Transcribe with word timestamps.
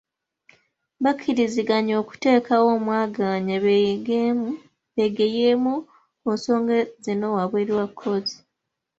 Bakkiriziganyizza 1.03 1.99
okuteekawo 2.03 2.65
omwaganya 2.77 3.55
beegeyeemu 4.97 5.75
ku 6.21 6.27
nsonga 6.35 6.77
zino 7.03 7.27
wabweru 7.35 7.73
wa 7.79 7.87
kkooti. 7.89 8.35